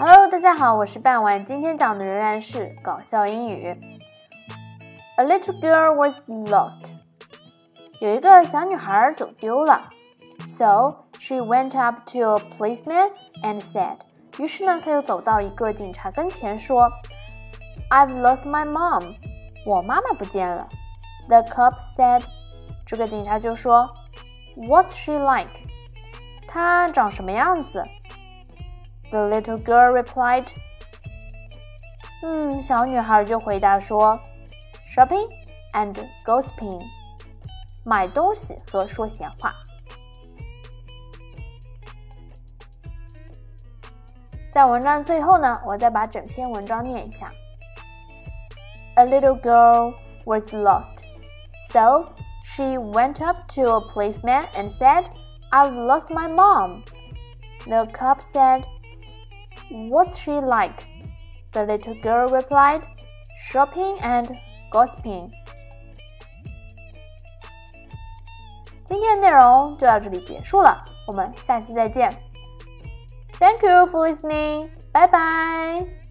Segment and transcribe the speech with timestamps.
[0.00, 1.44] Hello，大家好，我是半碗。
[1.44, 3.76] 今天讲的仍然是搞笑英语。
[5.16, 6.94] A little girl was lost.
[7.98, 9.90] 有一个小女孩走丢了。
[10.46, 13.10] So she went up to a policeman
[13.42, 13.96] and said.
[14.38, 16.88] 于是呢，她就走到一个警察跟前说
[17.90, 19.16] ：“I've lost my mom.
[19.66, 20.68] 我妈妈不见了。”
[21.26, 22.22] The cop said.
[22.86, 23.90] 这个警察就说
[24.56, 25.64] ：“What's she like?
[26.46, 27.84] 她长什么样子？”
[29.11, 30.47] The little girl replied.
[32.25, 34.19] 嗯，小女孩就回答说：“
[34.95, 35.27] Shopping
[35.73, 35.93] and
[36.25, 36.81] gossiping，
[37.83, 39.53] 买东西和说闲话。”
[44.51, 47.31] 在文章最后呢，我再把整篇文章念一下。
[48.95, 49.93] A little girl
[50.25, 51.03] was lost,
[51.71, 52.07] so
[52.43, 55.05] she went up to a policeman and said,
[55.51, 56.83] "I've lost my mom."
[57.65, 58.63] The cop said.
[59.89, 60.85] What's she like?
[61.51, 62.81] The little girl replied,
[63.49, 64.27] Shopping and
[64.71, 65.31] gossiping.
[68.83, 72.09] 今天的内容就到这里结束了，我们下期再见。
[73.39, 74.69] Thank you for listening.
[74.91, 76.06] Bye bye.